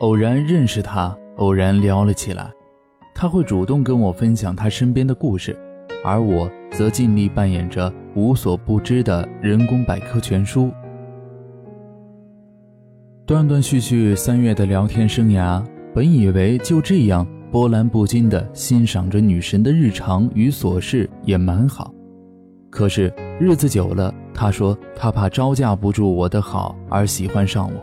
[0.00, 2.50] 偶然认识他，偶然聊了起来。
[3.14, 5.58] 他会主动跟我分享他身边的故事，
[6.04, 10.70] 而我则尽力扮演着无所不知的人工百科全书。
[13.24, 15.64] 断断续续三月的聊天生涯，
[15.94, 21.90] 本以为就这样波澜不惊地欣赏着女神的日常与琐事也蛮好。
[22.68, 23.10] 可是
[23.40, 27.82] 日子久了，他说他怕招架不住我的好而喜欢上我，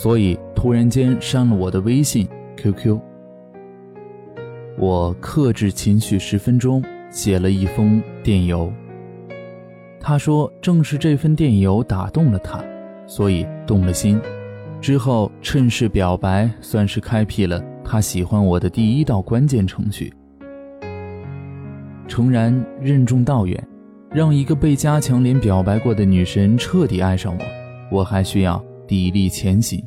[0.00, 3.00] 所以突然间删了我的微信、QQ。
[4.78, 6.80] 我克制情绪十分钟，
[7.10, 8.72] 写了一封电邮。
[9.98, 12.64] 他说，正是这份电邮打动了他，
[13.08, 14.20] 所以动了心。
[14.80, 20.14] 之后趁势表白，算是开辟了他喜欢我的第一道关键程序。
[22.06, 23.66] 诚然，任重道远，
[24.12, 29.84] 让一个被加强连表白过的女神彻底爱上我，我还需要砥砺前行。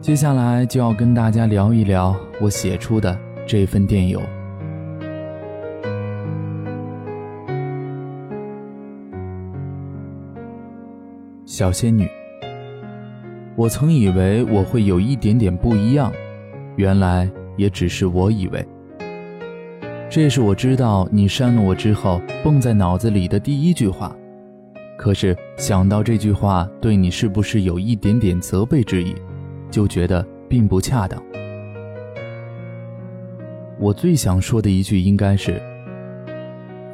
[0.00, 4.18] 接下来就要跟大家聊一聊我写出的这份电邮。
[11.44, 12.08] 小仙女，
[13.54, 16.10] 我曾以为我会有一点点不一样，
[16.76, 18.66] 原来也只是我以为。
[20.10, 24.16] 这是我知道你删了我之后蹦在脑子里的第一句话，
[24.96, 29.14] 可是想到这句话对你是不是有一点点责备之意？
[29.70, 31.22] 就觉得并不恰当。
[33.78, 35.60] 我最想说的一句应该是：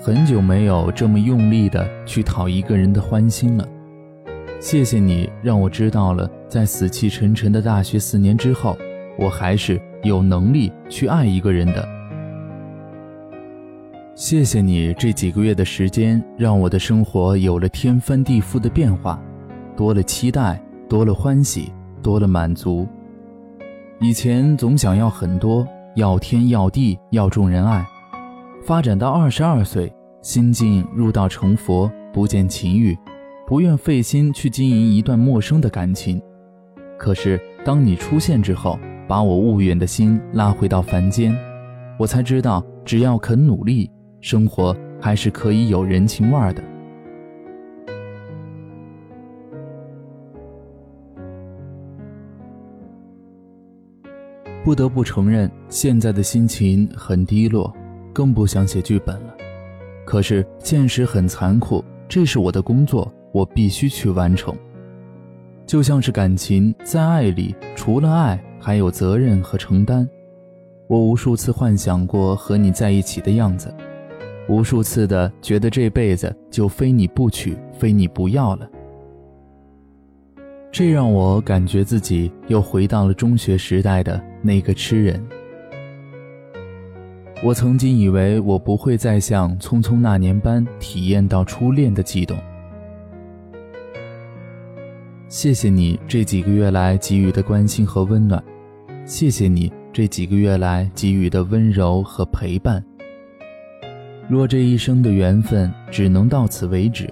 [0.00, 3.68] 很久没有这么用力的去讨一个人的欢心了。
[4.58, 8.76] 谢谢你让我知道了，在死气沉沉的大学四年之后，
[9.18, 11.99] 我还是有能力去爱一个人的。
[14.20, 19.18] 谢谢你这几个月的时间，让我的生活有了天翻地覆的变化，
[19.74, 21.72] 多了期待，多了欢喜。
[22.02, 22.86] 多了满足。
[23.98, 25.66] 以前总想要很多，
[25.96, 27.82] 要天要地要众人爱。
[28.62, 32.94] 发展到二十二岁，心境入道成佛，不见情欲，
[33.46, 36.20] 不愿费心去经营一段陌生的感情。
[36.98, 41.34] 可是当你出现之后，把我悟远的心拉回到凡间，
[41.98, 46.62] 我才知道，只要肯努力，生活还是可以有人情味儿的。
[54.62, 57.74] 不得不承认，现在的心情很低落，
[58.12, 59.34] 更不想写剧本了。
[60.04, 64.54] 可是现实很残酷，这是我的工作，我必须去完成。
[65.66, 70.06] 就像是感情，在爱里，除了爱，还有责任和承担。
[70.88, 73.72] 我无数次幻想过和你在一起的样子，
[74.50, 78.68] 无数次的觉得这辈子就非你不娶，非你不要了。
[80.72, 85.24] 这让我感觉自己又回到了中学时代的那个痴人。
[87.44, 92.36] 我曾经以为我不会再像《匆匆那年》般体验到初恋的悸动。
[95.28, 98.42] 谢谢你这几个月来给予的关心和温暖，
[99.04, 102.84] 谢谢你这几个月来给予的温柔和陪伴。
[104.30, 107.10] 若这一生的缘分只能到此为止，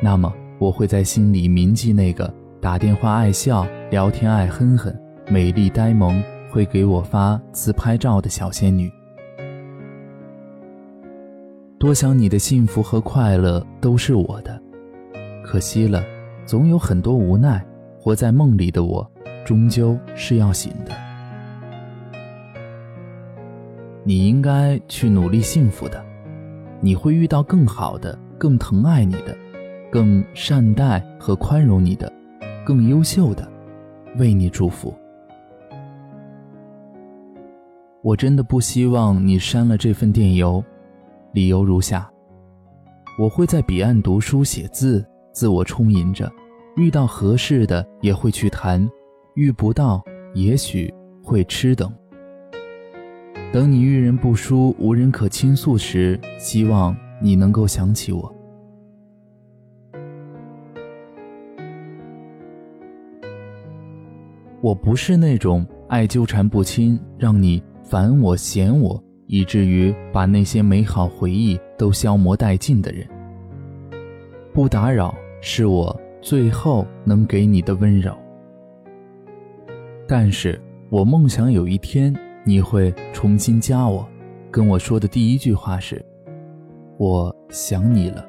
[0.00, 2.32] 那么我会在心里铭记那个。
[2.60, 4.94] 打电话爱笑，聊天爱哼哼，
[5.28, 8.88] 美丽呆萌，会给我发自拍照的小仙女。
[11.76, 14.62] 多想你的幸福和快乐都是我的，
[15.42, 16.04] 可惜了，
[16.46, 17.66] 总有很多无奈。
[17.98, 19.10] 活在梦里的我，
[19.44, 20.92] 终究是要醒的。
[24.04, 26.02] 你应该去努力幸福的，
[26.80, 29.36] 你会遇到更好的、更疼爱你的、
[29.90, 32.12] 更善待和宽容你的。
[32.64, 33.50] 更优秀的，
[34.18, 34.94] 为你祝福。
[38.02, 40.62] 我真的不希望你删了这份电邮，
[41.32, 42.08] 理由如下：
[43.18, 46.30] 我会在彼岸读书写字，自我充盈着，
[46.76, 48.88] 遇到合适的也会去谈，
[49.34, 50.02] 遇不到
[50.34, 50.92] 也许
[51.24, 51.92] 会痴等。
[53.52, 58.32] 等你遇人不淑，无人可倾诉时，希望你能够想起我。
[64.60, 73.04] 我不是那种爱纠缠不清，让你烦我嫌我，以至于把那些美好回忆都消磨殆尽的人。
[74.54, 78.16] 不打扰是我最后能给你的温柔。
[80.06, 82.14] 但是我梦想有一天
[82.50, 84.04] 你会重新加我，
[84.50, 86.04] 跟我说的第一句话是
[86.98, 88.26] ：“我想你了。”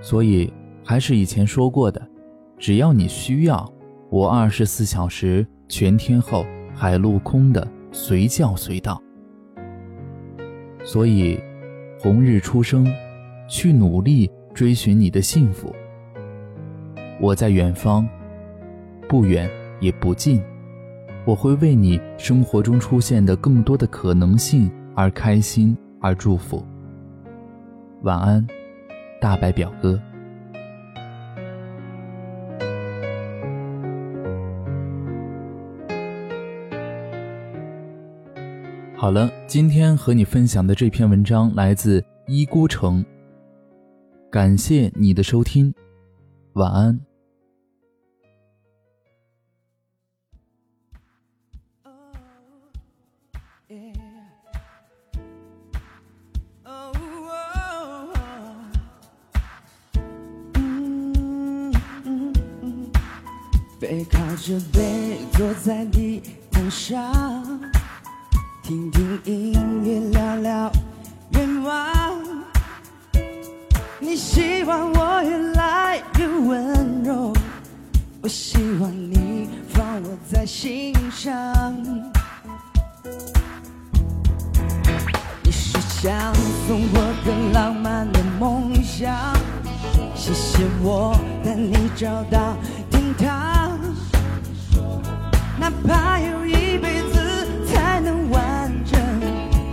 [0.00, 0.50] 所以
[0.82, 2.00] 还是以前说过的，
[2.56, 3.70] 只要你需要。
[4.08, 8.98] 我二十四小时全天候海陆空的随叫随到。
[10.84, 11.38] 所以，
[12.00, 12.90] 红日初升，
[13.46, 15.70] 去努力追寻你的幸福。
[17.20, 18.08] 我在远方，
[19.06, 19.50] 不远
[19.80, 20.40] 也不近，
[21.26, 26.62] 我会为你生活中出现的更多的可能性而开心而祝福。
[28.02, 28.46] 晚安，
[29.20, 29.98] 大白表哥。
[38.94, 43.02] 好了，今天和你分享的这篇文章来自一孤城。
[44.30, 45.74] 感谢你的收听，
[46.54, 47.00] 晚安。
[63.84, 67.12] 背靠着背，坐在地毯上。
[68.62, 69.52] 听听音
[69.84, 70.72] 乐，聊聊
[71.32, 72.18] 愿望。
[74.00, 77.30] 你希望我越来越温柔，
[78.22, 81.54] 我希望你放我在心上。
[85.42, 86.34] 你是想
[86.66, 89.14] 送我更浪漫的梦想，
[90.14, 91.14] 谢谢我
[91.44, 92.56] 带你找到
[92.90, 93.53] 天堂，
[95.64, 99.00] 哪怕有一辈子才能完整，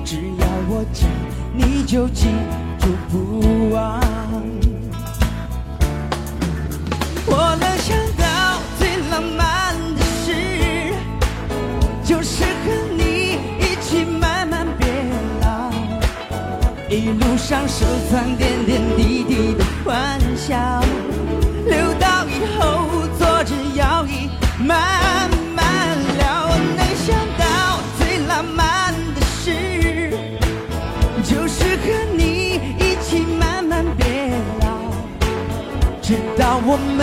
[0.06, 0.86] 只要我。
[0.94, 1.10] 讲，
[1.54, 2.30] 你就记
[2.80, 4.00] 住不忘。
[7.28, 10.94] 我能想到最浪漫的事，
[12.06, 14.88] 就是和你一起慢慢变
[15.42, 15.74] 老，
[16.90, 20.82] 一路上收藏点点滴滴的欢笑，
[21.68, 22.88] 留到以后
[23.20, 25.01] 坐着摇椅慢
[31.62, 31.84] 是和
[32.18, 34.32] 你一起慢慢变
[34.62, 34.66] 老，
[36.02, 37.00] 直到我们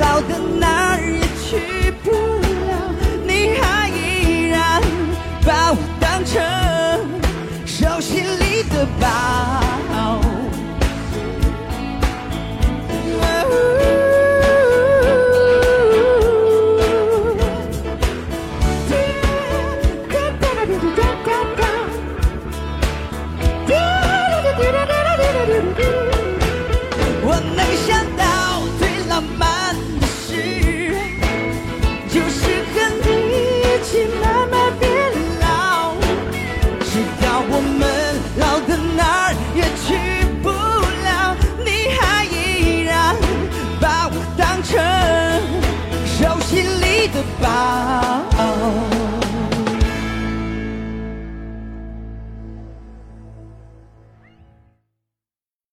[0.00, 2.72] 老的哪儿也去不了，
[3.24, 4.82] 你还依然
[5.46, 6.42] 把我当成
[7.64, 9.61] 手心里的宝。
[25.52, 26.01] Thank you.